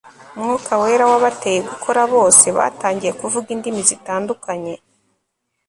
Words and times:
mwuka 0.37 0.71
wera 0.81 1.03
wabateye 1.11 1.59
gukora 1.69 2.01
Bose 2.13 2.45
batangiye 2.57 3.11
kuvuga 3.19 3.47
indimi 3.55 3.81
zitandukanye 3.89 4.73